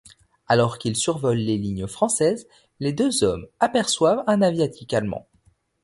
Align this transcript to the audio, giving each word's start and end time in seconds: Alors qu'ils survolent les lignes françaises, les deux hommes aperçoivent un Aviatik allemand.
Alors 0.47 0.79
qu'ils 0.79 0.95
survolent 0.95 1.37
les 1.37 1.59
lignes 1.59 1.85
françaises, 1.85 2.47
les 2.79 2.91
deux 2.91 3.23
hommes 3.23 3.45
aperçoivent 3.59 4.23
un 4.25 4.41
Aviatik 4.41 4.91
allemand. 4.95 5.27